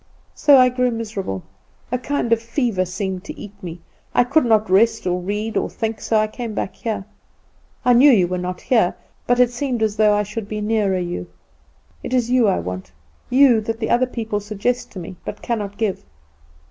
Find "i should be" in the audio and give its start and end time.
10.15-10.59